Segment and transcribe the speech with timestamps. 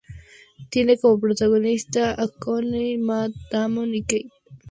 [0.71, 4.31] Tiene como protagonistas a Clooney, Matt Damon y Cate Blanchett.